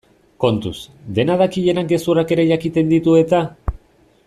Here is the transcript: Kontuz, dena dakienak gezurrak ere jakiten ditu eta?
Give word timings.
Kontuz, 0.43 0.77
dena 1.19 1.35
dakienak 1.41 1.91
gezurrak 1.93 2.35
ere 2.37 2.47
jakiten 2.53 2.91
ditu 2.95 3.17
eta? 3.21 3.45